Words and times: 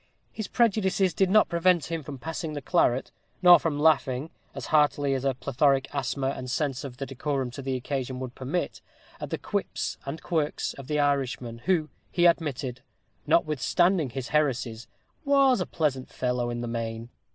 His 0.31 0.47
prejudices 0.47 1.13
did 1.13 1.29
not 1.29 1.47
prevent 1.47 1.91
him 1.91 2.01
from 2.01 2.17
passing 2.17 2.53
the 2.53 2.61
claret, 2.63 3.11
nor 3.43 3.59
from 3.59 3.77
laughing, 3.77 4.31
as 4.55 4.65
heartily 4.73 5.13
as 5.13 5.23
a 5.23 5.35
plethoric 5.35 5.87
asthma 5.93 6.29
and 6.29 6.49
sense 6.49 6.83
of 6.83 6.97
the 6.97 7.05
decorum 7.05 7.49
due 7.49 7.55
to 7.57 7.61
the 7.61 7.75
occasion 7.75 8.19
would 8.19 8.33
permit, 8.33 8.81
at 9.19 9.29
the 9.29 9.37
quips 9.37 9.99
and 10.03 10.23
quirks 10.23 10.73
of 10.73 10.87
the 10.87 10.99
Irishman, 10.99 11.59
who, 11.65 11.89
he 12.09 12.25
admitted, 12.25 12.81
notwithstanding 13.27 14.09
his 14.09 14.29
heresies, 14.29 14.87
was 15.23 15.61
a 15.61 15.67
pleasant 15.67 16.09
fellow 16.09 16.49
in 16.49 16.61
the 16.61 16.67
main. 16.67 17.09